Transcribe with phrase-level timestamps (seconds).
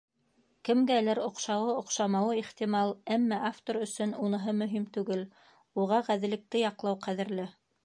[0.69, 5.23] Кемгәлер оҡшауы, оҡшамауы ихтимал, әммә автор өсөн уныһы мөһим түгел,
[5.85, 7.51] уға ғәҙеллекте яҡлау ҡәҙерле!